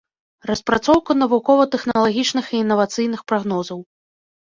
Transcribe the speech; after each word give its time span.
Распрацоўка 0.49 1.17
навукова-тэхналагічных 1.21 2.45
і 2.55 2.61
інавацыйных 2.65 3.19
прагнозаў. 3.33 3.79